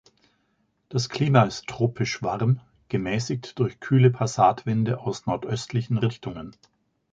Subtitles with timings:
[0.89, 2.59] Das Klima ist tropisch warm,
[2.89, 6.55] gemäßigt durch kühle Passatwinde aus nordöstlichen Richtungen.